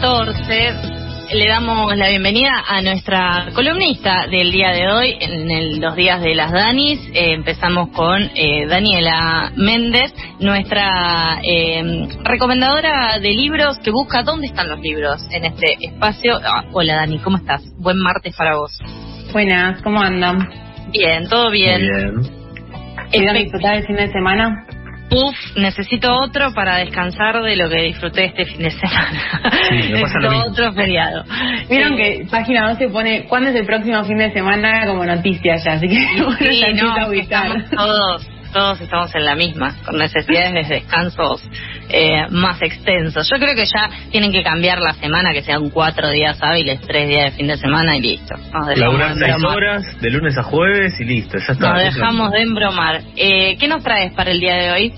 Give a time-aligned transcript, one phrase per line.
[0.00, 0.74] 14
[1.32, 6.34] le damos la bienvenida a nuestra columnista del día de hoy, en los días de
[6.34, 6.98] las Danis.
[7.14, 14.68] Eh, empezamos con eh, Daniela Méndez, nuestra eh, recomendadora de libros que busca dónde están
[14.68, 16.40] los libros en este espacio.
[16.44, 17.62] Ah, hola Dani, ¿cómo estás?
[17.78, 18.76] Buen martes para vos.
[19.32, 20.38] Buenas, ¿cómo andan?
[20.90, 21.80] Bien, todo bien.
[23.12, 23.34] bien.
[23.34, 24.66] disfrutar el fin de semana?
[25.10, 29.42] Uf, necesito otro para descansar de lo que disfruté este fin de semana.
[29.68, 31.24] Sí, necesito otro feriado.
[31.68, 35.72] Vieron que página 12 pone cuándo es el próximo fin de semana como noticia ya,
[35.72, 36.94] así que sí, no.
[37.70, 41.42] Todos todos estamos en la misma, con necesidades de descansos
[41.88, 43.28] eh, más extensos.
[43.30, 47.08] Yo creo que ya tienen que cambiar la semana, que sean cuatro días hábiles, tres
[47.08, 48.34] días de fin de semana y listo.
[48.76, 51.72] Laburar seis horas, de lunes a jueves y listo, ya está.
[51.74, 53.00] Nos dejamos de embromar.
[53.16, 54.94] Eh, ¿Qué nos traes para el día de hoy?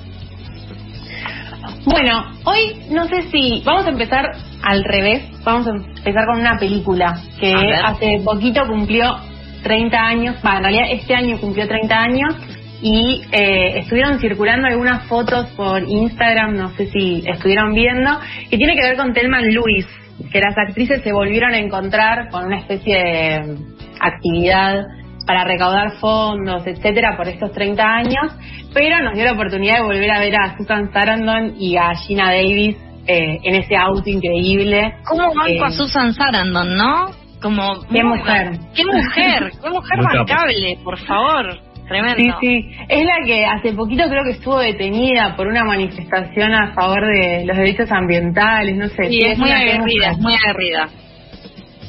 [1.84, 4.24] Bueno, hoy no sé si vamos a empezar
[4.62, 9.16] al revés, vamos a empezar con una película que hace poquito cumplió
[9.62, 12.34] 30 años, bueno, en realidad este año cumplió 30 años
[12.82, 18.18] y eh, estuvieron circulando algunas fotos por Instagram, no sé si estuvieron viendo,
[18.50, 19.86] que tiene que ver con Telman Lewis,
[20.30, 23.56] que las actrices se volvieron a encontrar con una especie de
[24.00, 24.84] actividad
[25.26, 28.32] para recaudar fondos, etcétera, por estos 30 años,
[28.72, 32.30] pero nos dio la oportunidad de volver a ver a Susan Sarandon y a Gina
[32.30, 34.94] Davis eh, en ese auto increíble.
[35.04, 37.10] ¿Cómo banco a eh, Susan Sarandon, no?
[37.42, 41.65] Como qué mujer, qué mujer, qué mujer bancable, por favor.
[41.88, 42.16] Tremendo.
[42.16, 42.70] Sí, sí.
[42.88, 47.44] Es la que hace poquito creo que estuvo detenida por una manifestación a favor de
[47.46, 49.04] los derechos ambientales, no sé.
[49.08, 50.88] Sí, es, muy aguerrida, es muy aguerrida.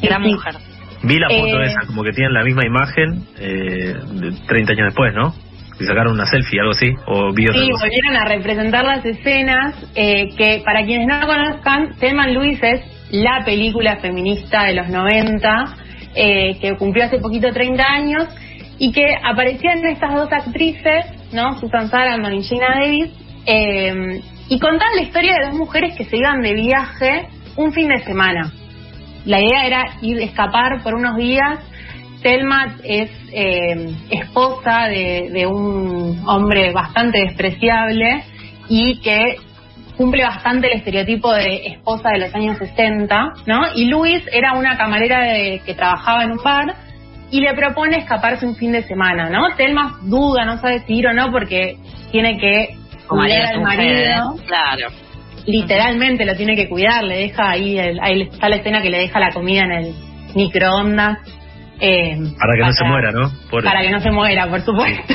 [0.02, 0.56] Gran mujer.
[1.04, 4.86] Vi la foto eh, esa, como que tienen la misma imagen eh, de 30 años
[4.88, 5.34] después, ¿no?
[5.80, 10.62] Y sacaron una selfie, algo así, o Sí, volvieron a representar las escenas eh, que,
[10.66, 15.78] para quienes no conozcan, Selman Lewis es la película feminista de los 90,
[16.16, 18.28] eh, que cumplió hace poquito 30 años,
[18.80, 21.60] y que aparecían estas dos actrices, ¿no?
[21.60, 23.10] Susan Sarandon y Gina Davis,
[23.46, 27.90] eh, y contaban la historia de dos mujeres que se iban de viaje un fin
[27.90, 28.52] de semana.
[29.26, 31.60] La idea era ir escapar por unos días.
[32.22, 38.24] Selma es eh, esposa de, de un hombre bastante despreciable
[38.70, 39.38] y que
[39.98, 43.62] cumple bastante el estereotipo de esposa de los años 60, ¿no?
[43.76, 46.76] Y Luis era una camarera de, que trabajaba en un bar
[47.32, 49.56] y le propone escaparse un fin de semana, ¿no?
[49.56, 51.78] Telma duda, no sabe si ir o no porque
[52.12, 52.78] tiene que
[53.08, 54.36] cuidar al marido.
[54.46, 54.88] Claro.
[55.46, 59.20] Literalmente lo tiene que cuidar, le deja ahí, ahí está la escena que le deja
[59.20, 59.94] la comida en el
[60.36, 61.20] microondas.
[61.80, 63.32] Eh, para que no se muera, ¿no?
[63.64, 65.14] Para que no se muera, por supuesto.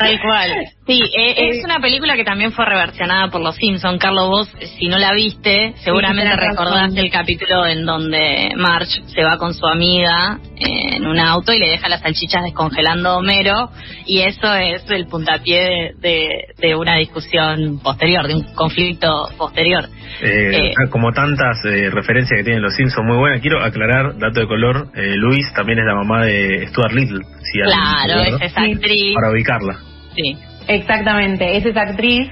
[0.00, 0.50] Tal cual.
[0.86, 3.98] Sí, eh, es eh, una película que también fue reversionada por Los Simpson.
[3.98, 9.36] Carlos, vos, si no la viste, seguramente recordaste el capítulo en donde Marge se va
[9.36, 13.70] con su amiga en un auto y le deja las salchichas descongelando a Homero.
[14.06, 19.84] Y eso es el puntapié de, de, una discusión posterior, de un conflicto posterior.
[20.22, 23.38] Eh, como tantas referencias que tienen Los Simpsons, muy buena.
[23.40, 27.20] Quiero aclarar, dato de color, Luis también es la mamá de Stuart Little.
[27.52, 29.14] claro, es esa actriz.
[29.14, 29.89] Para ubicarla.
[30.22, 30.36] Sí.
[30.68, 32.28] Exactamente, es esa actriz.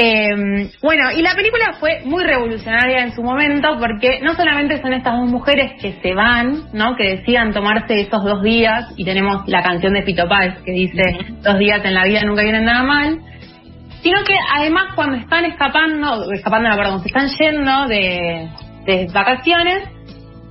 [0.00, 4.92] Eh, bueno, y la película fue muy revolucionaria en su momento porque no solamente son
[4.92, 6.94] estas dos mujeres que se van, ¿no?
[6.94, 11.02] Que decidan tomarse esos dos días y tenemos la canción de Pito Páez que dice
[11.42, 13.18] dos días en la vida nunca vienen nada mal,
[14.00, 18.48] sino que además cuando están escapando, escapando, perdón, se están yendo de,
[18.86, 19.82] de vacaciones,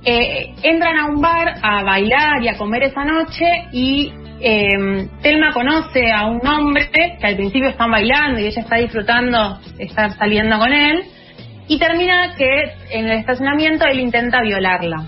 [0.04, 5.52] eh, entran a un bar a bailar y a comer esa noche y eh, Telma
[5.52, 10.58] conoce a un hombre que al principio están bailando y ella está disfrutando estar saliendo
[10.58, 11.04] con él
[11.68, 15.06] y termina que en el estacionamiento él intenta violarla.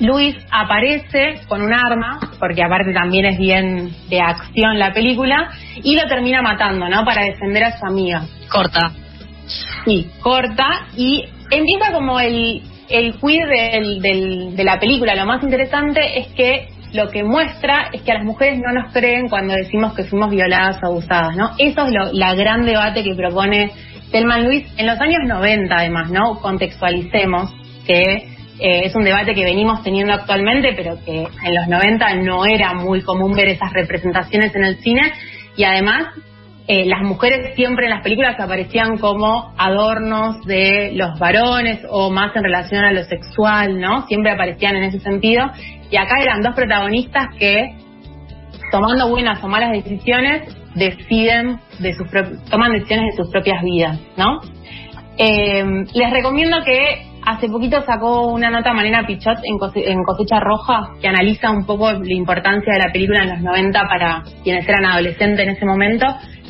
[0.00, 5.50] Luis aparece con un arma, porque aparte también es bien de acción la película,
[5.82, 7.04] y lo termina matando, ¿no?
[7.04, 8.22] Para defender a su amiga.
[8.50, 8.92] Corta.
[9.84, 13.40] Sí, corta, y empieza como el, el quid
[14.00, 15.14] del, de la película.
[15.14, 18.92] Lo más interesante es que lo que muestra es que a las mujeres no nos
[18.92, 21.50] creen cuando decimos que fuimos violadas o abusadas, ¿no?
[21.58, 23.72] Eso es lo, la gran debate que propone
[24.12, 26.40] Telman Luis en los años 90, además, ¿no?
[26.40, 27.52] Contextualicemos
[27.84, 28.02] que
[28.60, 32.74] eh, es un debate que venimos teniendo actualmente, pero que en los 90 no era
[32.74, 35.12] muy común ver esas representaciones en el cine
[35.56, 36.06] y además
[36.66, 42.34] eh, las mujeres siempre en las películas aparecían como adornos de los varones o más
[42.34, 44.06] en relación a lo sexual, ¿no?
[44.06, 45.44] Siempre aparecían en ese sentido.
[45.90, 47.76] Y acá eran dos protagonistas que,
[48.70, 50.42] tomando buenas o malas decisiones,
[50.74, 51.94] deciden de
[52.50, 54.40] toman decisiones de sus propias vidas, ¿no?
[55.16, 55.64] Eh,
[55.94, 61.50] les recomiendo que hace poquito sacó una nota Marina Pichot en, Cosecha Roja que analiza
[61.50, 65.50] un poco la importancia de la película en los 90 para quienes eran adolescentes en
[65.54, 66.06] ese momento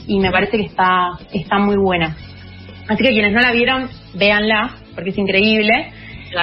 [0.06, 2.16] y me parece que está, está muy buena.
[2.88, 5.92] Así que quienes no la vieron, véanla porque es increíble.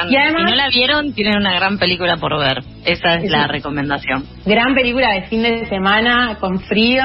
[0.10, 2.64] Y además, si no la vieron, tienen una gran película por ver.
[2.86, 4.26] Esa es, la recomendación.
[4.46, 7.04] Gran película de fin de semana, con frío.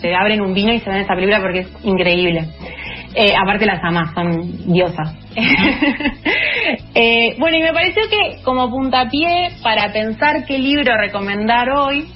[0.00, 2.48] Se abren un vino y se ven esa película porque es increíble.
[3.14, 5.14] Eh, aparte las amas, son diosas.
[6.94, 12.06] eh, bueno, y me pareció que como puntapié para pensar qué libro recomendar hoy,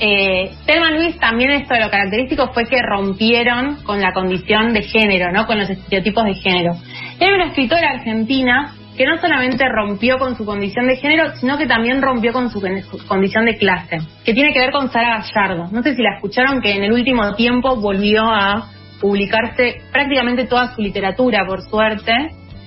[0.00, 4.82] eh, Telma Luis también esto de lo característico fue que rompieron con la condición de
[4.82, 5.44] género, ¿no?
[5.46, 6.72] Con los estereotipos de género.
[7.18, 11.66] Era una escritora argentina que no solamente rompió con su condición de género, sino que
[11.66, 12.60] también rompió con su
[13.06, 15.68] condición de clase, que tiene que ver con Sara Gallardo.
[15.70, 20.74] No sé si la escucharon, que en el último tiempo volvió a publicarse prácticamente toda
[20.74, 22.12] su literatura, por suerte.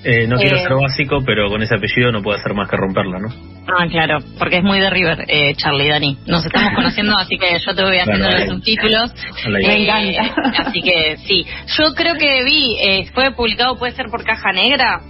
[0.04, 2.78] Eh, no quiero eh, ser básico, pero con ese apellido no puede hacer más que
[2.78, 3.28] romperla, ¿no?
[3.68, 6.18] Ah, claro, porque es muy de River, eh, Charlie Dani.
[6.26, 9.14] Nos estamos conociendo, así que yo te voy haciendo los subtítulos.
[9.48, 10.34] Me encanta.
[10.66, 11.46] Así que sí.
[11.78, 15.02] Yo creo que vi, fue publicado, puede ser por Caja Negra,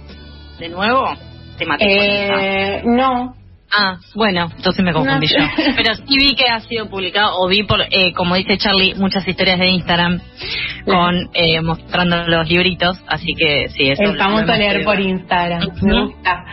[0.62, 1.08] de nuevo.
[1.58, 3.34] Te maté No,
[3.74, 5.38] Ah, bueno, entonces me confundí yo.
[5.76, 9.26] Pero sí vi que ha sido publicado, o vi, por, eh, como dice Charlie, muchas
[9.26, 10.20] historias de Instagram
[10.84, 16.04] con eh, mostrando los libritos, así que sí, eso El famoso leer por Instagram, me
[16.04, 16.44] gusta.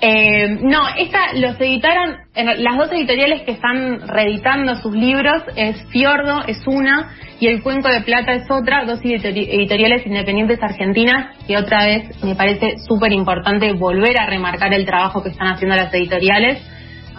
[0.00, 6.42] Eh, no, esta los editaron, las dos editoriales que están reeditando sus libros es Fiordo,
[6.46, 11.86] es una, y El Cuenco de Plata es otra, dos editoriales independientes argentinas, que otra
[11.86, 16.62] vez me parece súper importante volver a remarcar el trabajo que están haciendo las editoriales,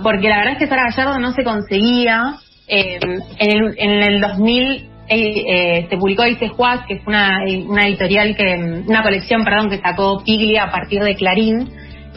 [0.04, 2.36] porque la verdad es que Sara Gallardo no se conseguía.
[2.68, 3.00] Eh,
[3.40, 8.36] en, el, en el 2000 eh, se publicó Dice Juaz, que es una, una editorial
[8.36, 11.70] que, una colección, perdón, que sacó Piglia a partir de Clarín,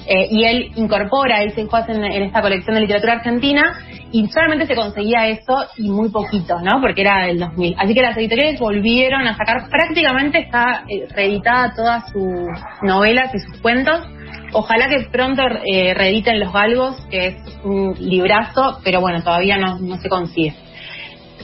[0.06, 3.78] eh, y él incorpora a Ilse Juaz en, esta colección de literatura argentina
[4.12, 6.80] y solamente se conseguía eso y muy poquito, ¿no?
[6.80, 7.76] Porque era del 2000.
[7.78, 12.48] Así que las editoriales volvieron a sacar, prácticamente está eh, reeditada todas sus
[12.82, 14.06] novelas y sus cuentos.
[14.52, 15.42] Ojalá que pronto
[15.72, 20.54] eh, reediten Los Galgos, que es un librazo, pero bueno, todavía no, se consigue.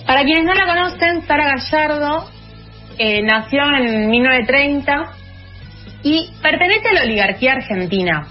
[0.07, 2.29] Para quienes no la conocen, Sara Gallardo
[2.99, 5.17] nació en 1930
[6.03, 8.27] y pertenece a la oligarquía argentina.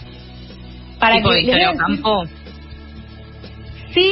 [0.99, 2.23] Para que Victoria Campo.
[3.93, 4.11] Sí,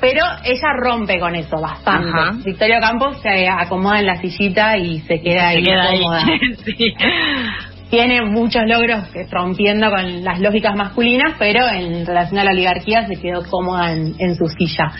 [0.00, 2.10] pero ella rompe con eso bastante.
[2.10, 2.32] Ajá.
[2.44, 6.26] Victoria Campos se acomoda en la sillita y se queda ahí cómoda.
[7.90, 13.20] Tiene muchos logros rompiendo con las lógicas masculinas, pero en relación a la oligarquía se
[13.20, 14.92] quedó cómoda en, su silla.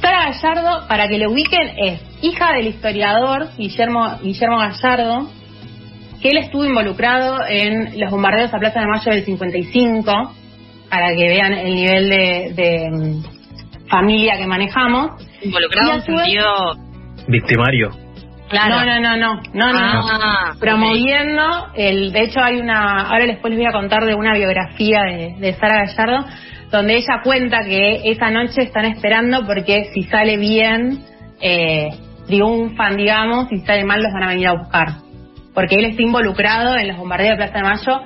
[0.00, 5.30] Sara Gallardo, para que le ubiquen, es hija del historiador Guillermo, Guillermo Gallardo,
[6.20, 10.32] que él estuvo involucrado en los bombardeos a Plaza de Mayo del 55,
[10.90, 15.22] para que vean el nivel de, mm, familia que manejamos.
[15.42, 16.76] Involucrado en sentido...
[17.28, 17.90] Victimario.
[18.48, 18.76] Claro.
[18.76, 23.58] No, no, no, no, no, ah, Promoviendo, el, de hecho hay una, ahora después les
[23.58, 26.26] voy a contar de una biografía de, de Sara Gallardo,
[26.70, 31.00] donde ella cuenta que esa noche están esperando porque si sale bien,
[31.40, 31.88] eh,
[32.28, 35.05] triunfan, digamos, y si sale mal los van a venir a buscar
[35.56, 38.02] porque él está involucrado en los bombardeos de Plaza de Mayo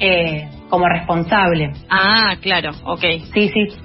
[0.00, 1.70] eh, como responsable.
[1.90, 3.02] Ah, claro, ok.
[3.34, 3.76] Sí, sí.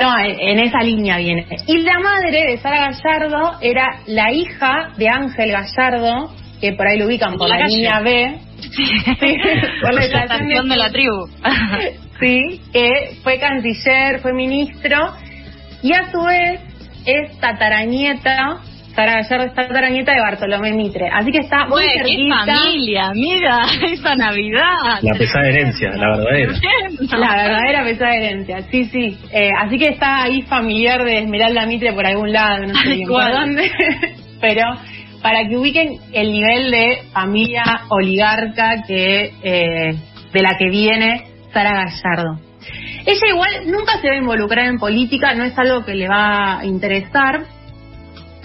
[0.00, 1.46] No, en, esa línea viene.
[1.66, 6.98] Y la madre de Sara Gallardo era la hija de Ángel Gallardo, que por ahí
[6.98, 8.38] lo ubican por la, línea B.
[8.58, 8.96] Sí,
[9.82, 11.28] por la estación de la tribu.
[12.20, 15.12] sí, que fue canciller, fue ministro,
[15.82, 16.62] y a su vez
[17.04, 18.62] es tataranieta
[18.96, 21.10] Sara Gallardo está nieta de Bartolomé Mitre.
[21.12, 22.44] Así que está muy cerquita.
[22.46, 25.00] qué familia, mira, esa Navidad.
[25.02, 26.52] La pesada herencia, la verdadera.
[27.18, 29.18] La verdadera pesada herencia, sí, sí.
[29.30, 33.06] Eh, así que está ahí familiar de Esmeralda Mitre por algún lado, no sé bien
[33.06, 33.70] por dónde.
[34.40, 34.62] Pero
[35.20, 39.94] para que ubiquen el nivel de familia oligarca que eh,
[40.32, 42.40] de la que viene Sara Gallardo.
[43.04, 46.60] Ella igual nunca se va a involucrar en política, no es algo que le va
[46.60, 47.44] a interesar,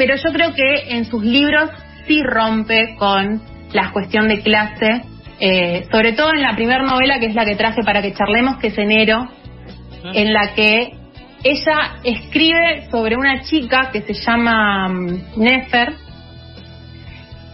[0.01, 1.70] pero yo creo que en sus libros
[2.08, 3.39] sí rompe con
[3.72, 5.03] la cuestión de clase,
[5.39, 8.58] eh, sobre todo en la primera novela, que es la que traje para que charlemos,
[8.58, 9.29] que es Enero,
[10.03, 10.98] en la que
[11.43, 15.93] ella escribe sobre una chica que se llama mm, Nefer,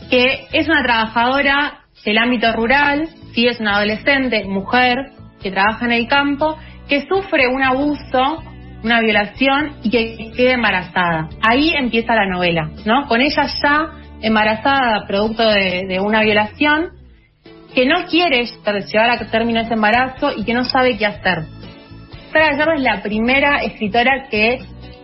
[0.10, 4.96] que es una trabajadora del ámbito rural, sí es una adolescente, mujer,
[5.44, 8.42] que trabaja en el campo, que sufre un abuso
[8.84, 11.30] una violación y que quede embarazada.
[11.42, 13.08] Ahí empieza la novela, ¿no?
[13.08, 13.92] Con ella ya
[14.22, 16.92] embarazada producto de, una violación,
[17.74, 21.44] que no quiere llevar a término ese embarazo y que no sabe qué hacer.
[22.32, 24.60] Sara Gallardo es la primera escritora que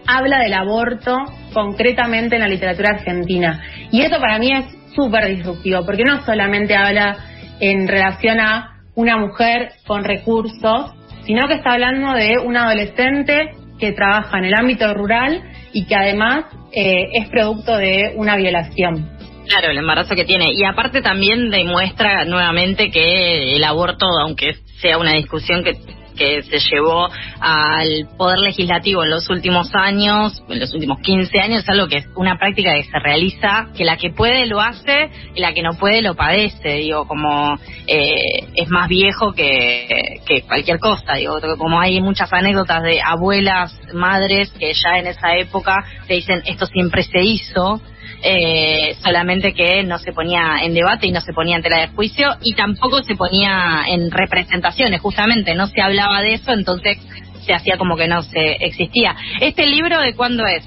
[0.08, 1.16] habla del aborto
[1.54, 3.62] concretamente en la literatura argentina.
[3.92, 4.66] Y eso para mí es
[4.96, 7.18] súper disruptivo, porque no solamente habla
[7.60, 10.94] en relación a una mujer con recursos,
[11.26, 13.52] sino que está hablando de un adolescente
[13.84, 19.10] que trabaja en el ámbito rural y que además eh, es producto de una violación.
[19.46, 20.54] Claro, el embarazo que tiene.
[20.54, 25.74] Y aparte también demuestra nuevamente que el aborto, aunque sea una discusión que
[26.16, 27.08] que se llevó
[27.40, 31.98] al Poder Legislativo en los últimos años, en los últimos 15 años, es algo que
[31.98, 35.62] es una práctica que se realiza, que la que puede lo hace y la que
[35.62, 37.56] no puede lo padece, digo, como
[37.88, 43.80] eh, es más viejo que, que cualquier cosa, digo, como hay muchas anécdotas de abuelas,
[43.94, 47.82] madres que ya en esa época te dicen esto siempre se hizo,
[48.26, 51.88] eh, solamente que no se ponía en debate y no se ponía en tela de
[51.90, 57.00] juicio y tampoco se ponía en representaciones, justamente no se hablaba de eso, entonces
[57.46, 59.16] se hacía como que no se existía.
[59.42, 60.66] ¿Este libro de cuándo es?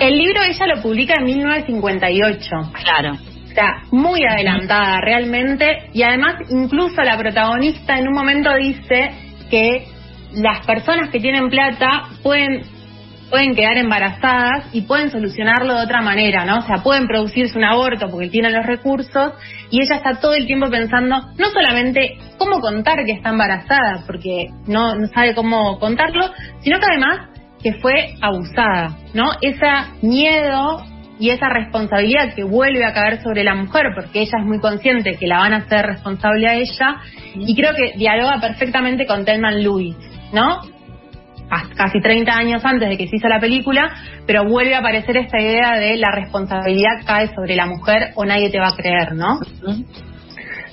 [0.00, 2.50] El libro ella lo publica en 1958.
[2.84, 3.16] Claro.
[3.48, 9.10] Está muy adelantada realmente y además incluso la protagonista en un momento dice
[9.50, 9.86] que
[10.34, 12.77] las personas que tienen plata pueden
[13.30, 16.58] pueden quedar embarazadas y pueden solucionarlo de otra manera, ¿no?
[16.58, 19.32] O sea, pueden producirse un aborto porque tienen los recursos
[19.70, 24.46] y ella está todo el tiempo pensando no solamente cómo contar que está embarazada, porque
[24.66, 26.30] no, no sabe cómo contarlo,
[26.60, 27.28] sino que además
[27.62, 29.32] que fue abusada, ¿no?
[29.40, 29.66] Ese
[30.02, 30.84] miedo
[31.18, 35.16] y esa responsabilidad que vuelve a caer sobre la mujer, porque ella es muy consciente
[35.16, 36.96] que la van a hacer responsable a ella,
[37.34, 39.96] y creo que dialoga perfectamente con Telman Lewis,
[40.32, 40.60] ¿no?
[41.76, 43.90] Casi 30 años antes de que se hizo la película,
[44.26, 48.50] pero vuelve a aparecer esta idea de la responsabilidad cae sobre la mujer o nadie
[48.50, 49.38] te va a creer, ¿no?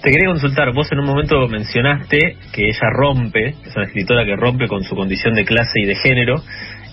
[0.01, 4.35] Te quería consultar, vos en un momento mencionaste que ella rompe, es una escritora que
[4.35, 6.35] rompe con su condición de clase y de género,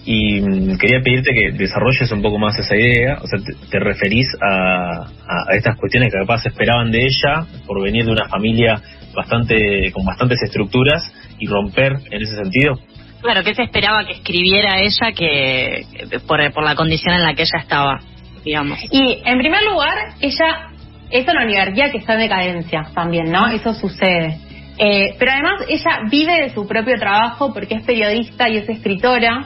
[0.05, 3.39] y mm, quería pedirte que desarrolles un poco más esa idea, o sea,
[3.71, 8.29] te, referís a, a, estas cuestiones que capaz esperaban de ella por venir de una
[8.29, 8.81] familia
[9.15, 11.03] bastante con bastantes estructuras
[11.39, 12.79] y romper en ese sentido.
[13.23, 15.87] Claro, ¿qué se esperaba que escribiera ella que
[16.27, 18.01] por, por la condición en la que ella estaba,
[18.45, 18.79] digamos?
[18.91, 20.71] Y en primer lugar, ella
[21.11, 23.49] es una universidad que está en decadencia también, ¿no?
[23.49, 24.39] Eso sucede.
[24.77, 29.45] Eh, pero además ella vive de su propio trabajo porque es periodista y es escritora,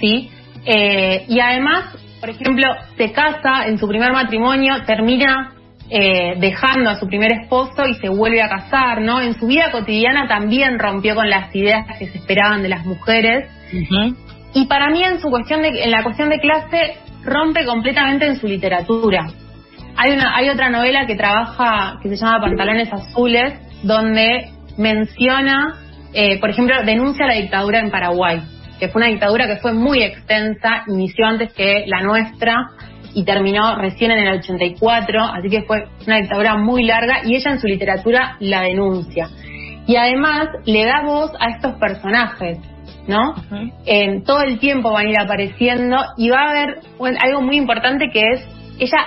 [0.00, 0.30] ¿sí?
[0.64, 2.66] Eh, y además, por ejemplo,
[2.96, 5.52] se casa en su primer matrimonio, termina
[5.90, 9.20] eh, dejando a su primer esposo y se vuelve a casar, ¿no?
[9.20, 13.50] En su vida cotidiana también rompió con las ideas que se esperaban de las mujeres.
[14.54, 18.38] Y para mí en su cuestión de, en la cuestión de clase rompe completamente en
[18.38, 19.28] su literatura.
[19.96, 25.76] Hay una, hay otra novela que trabaja que se llama Pantalones Azules, donde menciona,
[26.12, 28.40] eh, por ejemplo, denuncia la dictadura en Paraguay,
[28.78, 32.68] que fue una dictadura que fue muy extensa, inició antes que la nuestra,
[33.14, 37.52] y terminó recién en el 84, así que fue una dictadura muy larga y ella
[37.52, 39.28] en su literatura la denuncia.
[39.86, 42.58] Y además le da voz a estos personajes,
[43.06, 43.34] ¿no?
[43.86, 46.80] en todo el tiempo van a ir apareciendo y va a haber
[47.20, 48.46] algo muy importante que es,
[48.78, 49.06] ella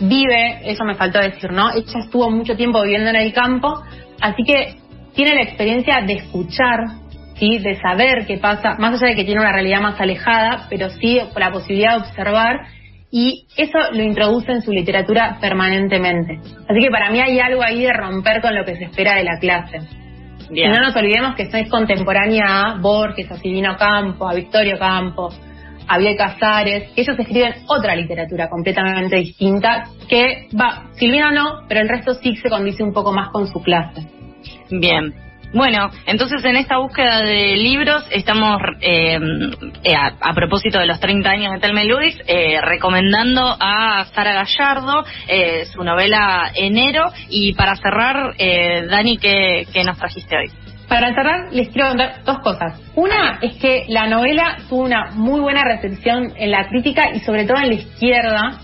[0.00, 1.70] vive, eso me faltó decir, ¿no?
[1.70, 3.82] Ella estuvo mucho tiempo viviendo en el campo,
[4.20, 4.76] así que
[5.14, 6.80] tiene la experiencia de escuchar,
[7.38, 7.58] ¿sí?
[7.58, 11.20] De saber qué pasa, más allá de que tiene una realidad más alejada, pero sí
[11.32, 12.66] con la posibilidad de observar
[13.16, 16.40] y eso lo introduce en su literatura permanentemente.
[16.68, 19.22] Así que para mí hay algo ahí de romper con lo que se espera de
[19.22, 19.78] la clase.
[20.50, 25.28] Y no nos olvidemos que es contemporánea a Borges, a Silvino Campo, a Victorio Campo,
[25.86, 31.82] a Biel Casares, que ellos escriben otra literatura completamente distinta, que va, Silvino no, pero
[31.82, 34.08] el resto sí se condice un poco más con su clase.
[34.72, 35.14] Bien,
[35.54, 39.16] bueno, entonces en esta búsqueda de libros estamos, eh,
[39.84, 45.04] eh, a, propósito de los 30 años de Telme Luis, eh, recomendando a Sara Gallardo
[45.72, 47.04] su novela Enero.
[47.28, 48.34] Y para cerrar,
[48.90, 50.50] Dani, ¿qué, nos trajiste hoy?
[50.88, 52.80] Para cerrar, les quiero contar dos cosas.
[52.96, 57.44] Una es que la novela tuvo una muy buena recepción en la crítica y sobre
[57.44, 58.58] todo en la izquierda.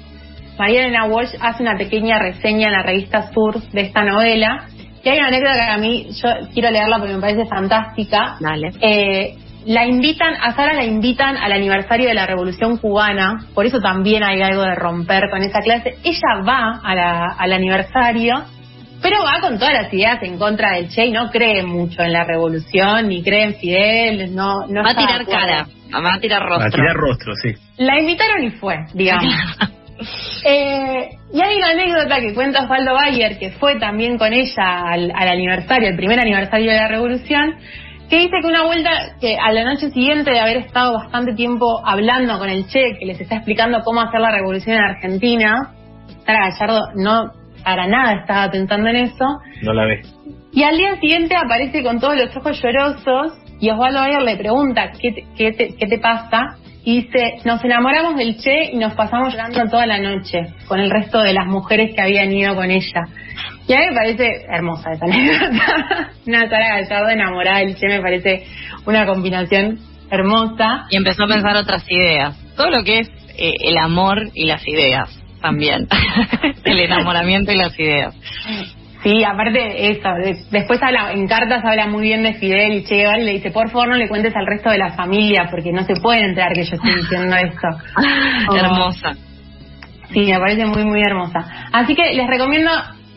[0.59, 4.67] María Elena Walsh hace una pequeña reseña en la revista Sur de esta novela
[5.03, 8.37] y hay una anécdota que a mí, yo quiero leerla porque me parece fantástica.
[8.41, 8.71] Dale.
[8.81, 13.79] Eh, la invitan, a Sara la invitan al aniversario de la Revolución Cubana, por eso
[13.81, 15.97] también hay algo de romper con esa clase.
[16.03, 16.81] Ella va
[17.39, 18.43] al aniversario,
[19.03, 22.13] pero va con todas las ideas en contra del Che y no cree mucho en
[22.13, 26.43] la revolución, ni cree en Fidel, no, no Va a tirar cara, va a tirar
[26.43, 26.61] rostro.
[26.61, 27.55] Va a tirar rostro, sí.
[27.77, 29.35] La invitaron y fue, digamos.
[30.45, 35.13] Eh, y hay una anécdota que cuenta Osvaldo Bayer, que fue también con ella al,
[35.15, 37.57] aniversario, el primer aniversario de la Revolución,
[38.09, 38.91] que dice que una vuelta,
[39.21, 43.07] que a la noche siguiente de haber estado bastante tiempo hablando con el Che, que
[43.07, 45.75] les está explicando cómo hacer la revolución en Argentina,
[46.27, 49.25] Sara Gallardo no para nada estaba pensando en eso.
[49.63, 50.03] No la ve.
[50.53, 54.91] Y al día siguiente aparece con todos los ojos llorosos y Osvaldo Bayer le pregunta,
[55.01, 56.57] ¿qué qué qué te pasa?
[56.85, 57.09] Y
[57.45, 61.35] nos enamoramos del Che y nos pasamos llorando toda la noche con el resto de
[61.35, 63.03] las mujeres que habían ido con ella.
[63.69, 66.11] Y a mí me parece hermosa esa anécdota.
[66.27, 68.47] una Sara Gallardo enamorada del Che me parece
[68.87, 69.79] una combinación
[70.11, 70.87] hermosa.
[70.91, 72.37] Y empezó a pensar otras ideas.
[72.57, 75.87] Todo lo que es eh, el amor y las ideas también.
[76.65, 78.15] el enamoramiento y las ideas.
[79.03, 80.09] Sí, aparte eso,
[80.51, 83.51] después habla, en cartas habla muy bien de Fidel y Che Guevara y le dice,
[83.51, 86.53] por favor no le cuentes al resto de la familia porque no se puede enterar
[86.53, 87.69] que yo estoy diciendo esto.
[88.55, 89.13] hermosa.
[90.13, 91.47] Sí, me parece muy, muy hermosa.
[91.73, 92.71] Así que les recomiendo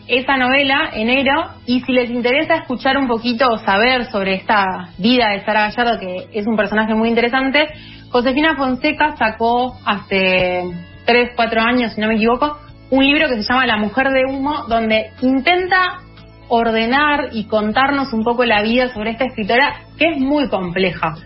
[0.06, 5.30] esa novela, Enero, y si les interesa escuchar un poquito o saber sobre esta vida
[5.30, 7.66] de Sara Gallardo, que es un personaje muy interesante,
[8.10, 10.62] Josefina Fonseca sacó hace
[11.04, 12.58] 3, 4 años, si no me equivoco,
[12.90, 16.00] un libro que se llama La mujer de humo, donde intenta
[16.48, 21.16] ordenar y contarnos un poco la vida sobre esta escritora, que es muy compleja,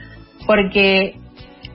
[0.46, 1.16] porque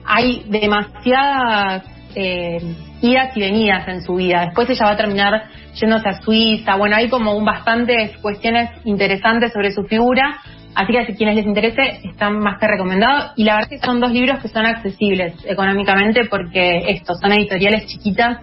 [0.04, 2.58] hay demasiadas eh,
[3.00, 4.46] idas y venidas en su vida.
[4.46, 6.76] Después ella va a terminar yéndose a Suiza.
[6.76, 10.40] Bueno, hay como un bastantes cuestiones interesantes sobre su figura.
[10.74, 13.32] Así que si quienes les interese, están más que recomendados.
[13.36, 17.86] Y la verdad que son dos libros que son accesibles económicamente porque estos son editoriales
[17.86, 18.38] chiquitas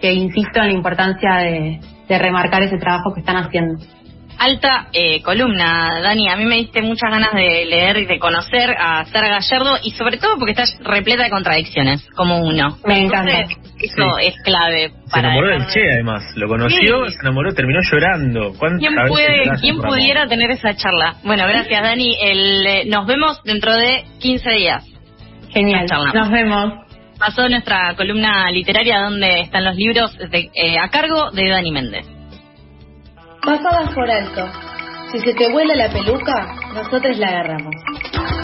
[0.00, 3.78] que insisto en la importancia de, remarcar ese trabajo que están haciendo.
[4.36, 6.28] Alta eh, columna, Dani.
[6.28, 9.90] A mí me diste muchas ganas de leer y de conocer a Sara Gallardo y
[9.92, 12.78] sobre todo porque está repleta de contradicciones, como uno.
[12.84, 13.42] Me encanta.
[13.78, 14.92] Eso es clave.
[15.10, 16.24] Para se enamoró del Che, además.
[16.36, 18.52] Lo conoció, se enamoró, terminó llorando.
[18.78, 21.16] ¿Quién, puede, ¿quién pudiera tener esa charla?
[21.22, 22.16] Bueno, gracias, Dani.
[22.20, 24.84] El, eh, nos vemos dentro de 15 días.
[25.50, 25.86] Genial.
[26.14, 26.79] Nos vemos
[27.20, 32.06] pasó nuestra columna literaria donde están los libros eh, a cargo de Dani Méndez.
[33.44, 34.48] Pasadas por alto.
[35.12, 37.74] Si se te vuela la peluca, nosotros la agarramos.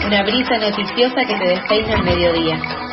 [0.05, 2.86] Una brisa noticiosa que te despeina al mediodía.